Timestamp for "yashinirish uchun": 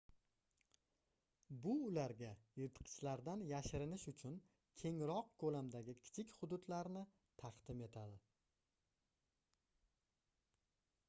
3.51-4.39